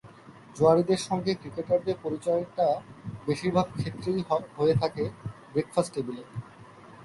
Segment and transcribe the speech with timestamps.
[0.55, 2.67] জুয়াড়িদের সঙ্গে ক্রিকেটারদের পরিচয়টা
[3.27, 4.21] বেশির ভাগ ক্ষেত্রেই
[4.57, 5.03] হয়ে থাকে
[5.53, 6.23] ব্রেকফাস্ট টেবিলে।